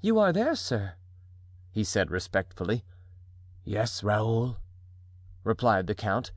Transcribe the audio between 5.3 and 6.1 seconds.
replied the